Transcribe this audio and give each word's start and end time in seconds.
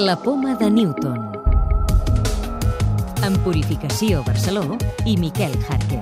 La 0.00 0.16
poma 0.16 0.54
de 0.54 0.70
Newton. 0.70 1.18
En 3.22 3.34
Purificació 3.44 4.22
Barceló 4.24 4.78
i 5.04 5.18
Miquel 5.20 5.52
Jarque. 5.66 5.98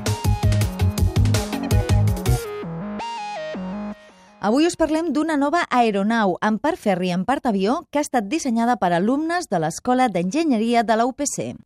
Avui 4.38 4.68
us 4.68 4.78
parlem 4.78 5.08
d'una 5.16 5.34
nova 5.34 5.64
aeronau 5.80 6.36
en 6.46 6.60
part 6.62 6.78
ferri 6.78 7.10
i 7.10 7.16
en 7.16 7.24
part 7.26 7.50
avió 7.50 7.80
que 7.90 7.98
ha 7.98 8.06
estat 8.06 8.30
dissenyada 8.30 8.78
per 8.78 8.92
alumnes 8.94 9.50
de 9.50 9.58
l'Escola 9.58 10.06
d'Enginyeria 10.06 10.86
de 10.86 11.00
la 11.00 11.08
UPC. 11.10 11.58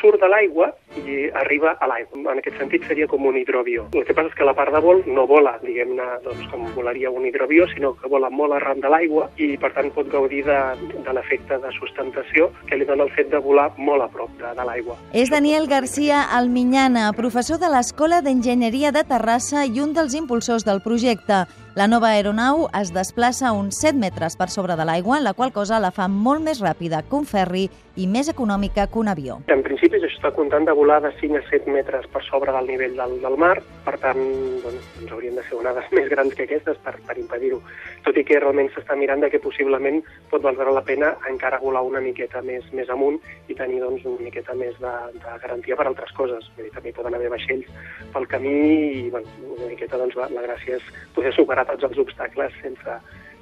Surt 0.00 0.18
de 0.18 0.34
l'aigua 0.34 0.72
i 1.06 1.28
arriba 1.42 1.76
a 1.80 1.88
l'aigua. 1.90 2.32
En 2.32 2.40
aquest 2.40 2.58
sentit 2.60 2.86
seria 2.88 3.08
com 3.10 3.26
un 3.26 3.36
hidroavió. 3.38 3.86
El 3.92 4.06
que 4.08 4.16
passa 4.16 4.32
és 4.32 4.38
que 4.38 4.46
la 4.46 4.54
part 4.58 4.74
de 4.74 4.82
vol 4.84 5.02
no 5.06 5.26
vola, 5.30 5.56
diguem-ne, 5.62 6.08
doncs, 6.24 6.46
com 6.52 6.66
volaria 6.76 7.10
un 7.10 7.26
hidroavió, 7.28 7.68
sinó 7.74 7.94
que 7.98 8.10
vola 8.10 8.30
molt 8.30 8.56
arran 8.56 8.82
de 8.84 8.90
l'aigua 8.92 9.28
i, 9.36 9.54
per 9.60 9.72
tant, 9.76 9.92
pot 9.94 10.10
gaudir 10.12 10.44
de, 10.46 10.58
de 11.04 11.16
l'efecte 11.16 11.60
de 11.62 11.72
sustentació 11.78 12.50
que 12.68 12.78
li 12.78 12.88
dona 12.88 13.06
el 13.08 13.14
fet 13.16 13.30
de 13.32 13.42
volar 13.44 13.70
molt 13.76 14.04
a 14.04 14.10
prop 14.12 14.34
de, 14.40 14.52
de 14.56 14.66
l'aigua. 14.66 14.98
És 15.12 15.32
Daniel 15.32 15.68
Garcia 15.70 16.24
Alminyana, 16.38 17.10
professor 17.16 17.60
de 17.62 17.70
l'Escola 17.72 18.20
d'Enginyeria 18.24 18.92
de 18.94 19.04
Terrassa 19.08 19.64
i 19.66 19.82
un 19.84 19.94
dels 19.96 20.16
impulsors 20.18 20.66
del 20.66 20.82
projecte. 20.84 21.44
La 21.78 21.86
nova 21.86 22.08
aeronau 22.10 22.64
es 22.74 22.88
desplaça 22.90 23.52
uns 23.54 23.76
7 23.84 24.00
metres 24.02 24.34
per 24.34 24.48
sobre 24.50 24.74
de 24.74 24.82
l'aigua, 24.82 25.20
la 25.22 25.30
qual 25.30 25.52
cosa 25.54 25.78
la 25.78 25.92
fa 25.94 26.08
molt 26.10 26.42
més 26.42 26.58
ràpida 26.58 27.04
que 27.06 27.14
un 27.14 27.28
ferri 27.28 27.68
i 27.94 28.08
més 28.10 28.26
econòmica 28.32 28.88
que 28.90 28.98
un 28.98 29.10
avió. 29.12 29.36
En 29.46 29.62
principi, 29.62 30.00
això 30.00 30.10
està 30.10 30.32
comptant 30.34 30.66
de 30.66 30.74
volar 30.74 30.87
de 30.88 31.10
5 31.20 31.36
a 31.36 31.42
7 31.50 31.70
metres 31.70 32.06
per 32.08 32.22
sobre 32.24 32.52
del 32.56 32.66
nivell 32.72 32.94
del, 32.96 33.18
del 33.20 33.36
mar, 33.36 33.58
per 33.84 33.98
tant, 34.00 34.20
doncs, 34.64 34.86
doncs 34.96 35.12
haurien 35.12 35.36
de 35.36 35.44
ser 35.44 35.58
onades 35.58 35.90
més 35.96 36.08
grans 36.08 36.32
que 36.34 36.46
aquestes 36.48 36.80
per, 36.84 36.94
per 37.04 37.18
impedir-ho. 37.20 37.60
Tot 38.06 38.16
i 38.16 38.24
que 38.24 38.40
realment 38.40 38.72
s'està 38.72 38.96
mirant 38.96 39.20
de 39.20 39.28
que 39.28 39.42
possiblement 39.44 40.00
pot 40.32 40.42
valdre 40.46 40.72
la 40.72 40.84
pena 40.88 41.12
encara 41.28 41.60
volar 41.60 41.84
una 41.84 42.00
miqueta 42.00 42.40
més 42.42 42.64
més 42.72 42.88
amunt 42.94 43.20
i 43.52 43.56
tenir 43.58 43.82
doncs, 43.84 44.08
una 44.08 44.24
miqueta 44.24 44.56
més 44.56 44.80
de, 44.80 44.94
de 45.20 45.38
garantia 45.44 45.76
per 45.76 45.88
altres 45.90 46.16
coses. 46.16 46.48
Vull 46.56 46.70
dir, 46.70 46.74
també 46.74 46.96
poden 46.96 47.18
haver 47.18 47.30
vaixells 47.36 47.68
pel 48.14 48.28
camí 48.32 48.56
i 49.04 49.06
bueno, 49.12 49.38
una 49.58 49.68
miqueta 49.68 50.00
doncs, 50.00 50.16
la, 50.16 50.32
la 50.32 50.48
gràcia 50.48 50.80
és 50.80 50.92
poder 51.16 51.36
superar 51.36 51.68
tots 51.68 51.90
els 51.90 52.00
obstacles 52.06 52.56
sense, 52.64 53.00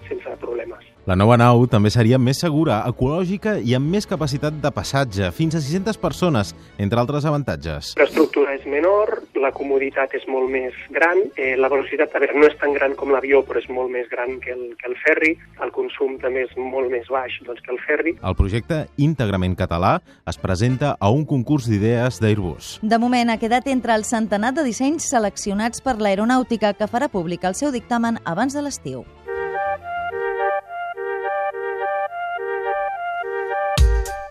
sense 0.09 0.37
problemes. 0.41 0.85
La 1.07 1.15
nova 1.15 1.37
nau 1.39 1.69
també 1.71 1.87
seria 1.95 2.19
més 2.19 2.41
segura, 2.43 2.81
ecològica 2.91 3.53
i 3.63 3.77
amb 3.77 3.93
més 3.95 4.09
capacitat 4.11 4.57
de 4.59 4.71
passatge, 4.75 5.29
fins 5.31 5.55
a 5.55 5.61
600 5.63 6.01
persones, 6.03 6.49
entre 6.83 6.99
altres 6.99 7.29
avantatges. 7.31 7.93
L'estructura 8.01 8.57
és 8.57 8.65
menor, 8.67 9.13
la 9.39 9.53
comoditat 9.55 10.17
és 10.19 10.25
molt 10.27 10.51
més 10.51 10.75
gran, 10.91 11.21
eh, 11.39 11.55
la 11.55 11.71
velocitat 11.71 12.11
a 12.11 12.23
veure, 12.25 12.35
no 12.35 12.49
és 12.51 12.57
tan 12.59 12.75
gran 12.75 12.97
com 12.99 13.15
l'avió, 13.15 13.45
però 13.47 13.63
és 13.63 13.69
molt 13.71 13.93
més 13.95 14.09
gran 14.11 14.41
que 14.43 14.51
el, 14.51 14.65
que 14.81 14.91
el 14.91 14.97
ferri, 14.99 15.31
el 15.63 15.71
consum 15.71 16.17
també 16.19 16.43
és 16.49 16.57
molt 16.59 16.91
més 16.91 17.07
baix 17.07 17.39
doncs, 17.47 17.63
que 17.63 17.71
el 17.71 17.79
ferri. 17.87 18.17
El 18.19 18.35
projecte, 18.35 18.89
íntegrament 18.99 19.55
català, 19.55 20.01
es 20.27 20.43
presenta 20.43 20.97
a 20.99 21.13
un 21.15 21.23
concurs 21.25 21.69
d'idees 21.71 22.19
d'Airbus. 22.19 22.81
De 22.83 22.99
moment 22.99 23.31
ha 23.31 23.39
quedat 23.39 23.71
entre 23.71 23.95
el 23.95 24.03
centenar 24.03 24.57
de 24.59 24.67
dissenys 24.67 25.07
seleccionats 25.07 25.79
per 25.87 26.01
l'aeronàutica 26.03 26.75
que 26.75 26.91
farà 26.91 27.07
públic 27.07 27.47
el 27.47 27.55
seu 27.55 27.71
dictamen 27.71 28.19
abans 28.25 28.59
de 28.59 28.67
l'estiu. 28.67 29.07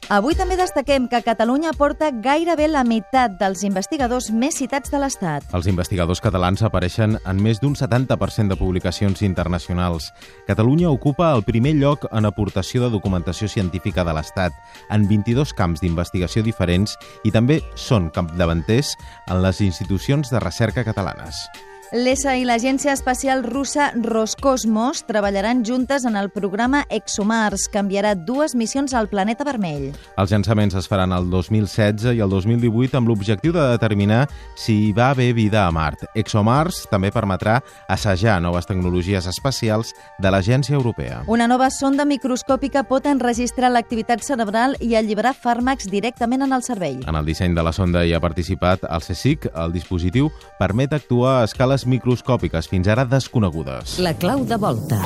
Avui 0.06 0.36
també 0.38 0.54
destaquem 0.54 1.08
que 1.10 1.24
Catalunya 1.26 1.72
porta 1.74 2.12
gairebé 2.14 2.68
la 2.70 2.84
meitat 2.86 3.40
dels 3.40 3.64
investigadors 3.66 4.28
més 4.30 4.60
citats 4.62 4.94
de 4.94 5.00
l'Estat. 5.02 5.48
Els 5.58 5.66
investigadors 5.66 6.22
catalans 6.22 6.62
apareixen 6.62 7.18
en 7.26 7.42
més 7.42 7.58
d'un 7.58 7.74
70% 7.74 8.54
de 8.54 8.60
publicacions 8.60 9.26
internacionals. 9.26 10.12
Catalunya 10.46 10.94
ocupa 10.94 11.32
el 11.34 11.42
primer 11.42 11.74
lloc 11.82 12.06
en 12.12 12.30
aportació 12.30 12.86
de 12.86 12.94
documentació 12.94 13.50
científica 13.50 14.06
de 14.06 14.14
l'Estat, 14.14 14.54
en 14.94 15.10
22 15.10 15.58
camps 15.58 15.82
d'investigació 15.82 16.46
diferents 16.46 17.00
i 17.26 17.34
també 17.34 17.64
són 17.74 18.12
capdavanters 18.14 18.94
en 19.26 19.42
les 19.42 19.66
institucions 19.66 20.30
de 20.30 20.44
recerca 20.44 20.86
catalanes. 20.86 21.48
L'ESA 21.96 22.34
i 22.36 22.42
l'Agència 22.44 22.92
Espacial 22.92 23.40
Russa 23.46 23.86
Roscosmos 23.96 25.06
treballaran 25.08 25.62
juntes 25.64 26.04
en 26.04 26.18
el 26.20 26.28
programa 26.28 26.82
ExoMars, 26.92 27.70
que 27.72 27.80
enviarà 27.80 28.10
dues 28.20 28.52
missions 28.52 28.92
al 28.92 29.08
planeta 29.08 29.46
vermell. 29.48 29.94
Els 30.20 30.34
llançaments 30.34 30.76
es 30.76 30.90
faran 30.92 31.14
el 31.16 31.30
2016 31.32 32.18
i 32.18 32.20
el 32.20 32.34
2018 32.34 33.00
amb 33.00 33.08
l'objectiu 33.08 33.54
de 33.56 33.64
determinar 33.78 34.26
si 34.60 34.76
hi 34.90 34.90
va 34.98 35.14
haver 35.14 35.30
vida 35.38 35.62
a 35.64 35.70
Mart. 35.72 36.04
ExoMars 36.20 36.82
també 36.92 37.14
permetrà 37.16 37.62
assajar 37.88 38.42
noves 38.44 38.68
tecnologies 38.68 39.32
espacials 39.32 39.94
de 40.20 40.36
l'Agència 40.36 40.76
Europea. 40.76 41.22
Una 41.32 41.48
nova 41.48 41.72
sonda 41.72 42.04
microscòpica 42.04 42.84
pot 42.92 43.08
enregistrar 43.08 43.72
l'activitat 43.72 44.20
cerebral 44.20 44.76
i 44.82 44.98
alliberar 45.00 45.32
fàrmacs 45.32 45.88
directament 45.88 46.44
en 46.44 46.60
el 46.60 46.68
cervell. 46.68 47.08
En 47.08 47.16
el 47.16 47.32
disseny 47.32 47.56
de 47.56 47.64
la 47.64 47.72
sonda 47.72 48.04
hi 48.04 48.12
ha 48.12 48.20
participat 48.20 48.84
el 48.84 49.08
CSIC. 49.08 49.48
El 49.56 49.72
dispositiu 49.72 50.28
permet 50.60 50.92
actuar 50.92 51.40
a 51.40 51.48
escales 51.48 51.85
microscòpiques 51.90 52.70
fins 52.72 52.88
ara 52.92 53.06
desconegudes. 53.10 54.00
La 54.04 54.16
clau 54.18 54.46
de 54.48 54.58
volta. 54.62 55.02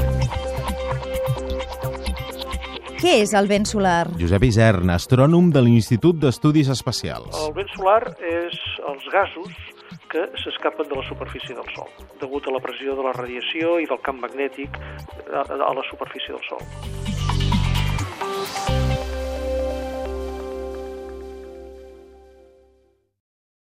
Què 3.00 3.14
és 3.24 3.32
el 3.38 3.48
vent 3.48 3.64
solar? 3.64 4.10
Josep 4.20 4.44
Isern, 4.44 4.90
astrònom 4.92 5.54
de 5.56 5.62
l'Institut 5.64 6.18
d'Estudis 6.20 6.68
Espacials. 6.74 7.32
El 7.46 7.54
vent 7.56 7.70
solar 7.78 8.02
és 8.20 8.58
els 8.92 9.06
gasos 9.14 9.56
que 10.12 10.26
s'escapen 10.42 10.90
de 10.90 10.98
la 10.98 11.06
superfície 11.08 11.56
del 11.56 11.70
Sol, 11.76 11.88
degut 12.20 12.50
a 12.50 12.56
la 12.56 12.60
pressió 12.60 12.98
de 12.98 13.06
la 13.06 13.14
radiació 13.16 13.78
i 13.80 13.88
del 13.88 14.02
camp 14.04 14.20
magnètic 14.26 14.76
a 15.32 15.74
la 15.80 15.88
superfície 15.92 16.36
del 16.36 16.44
Sol. 16.50 17.19